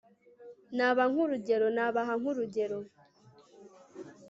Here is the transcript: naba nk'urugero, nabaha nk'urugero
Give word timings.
naba 0.77 1.03
nk'urugero, 1.11 1.65
nabaha 1.75 2.13
nk'urugero 2.19 2.79